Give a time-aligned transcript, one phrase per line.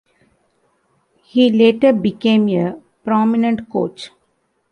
[1.25, 4.09] He later became a prominent coach.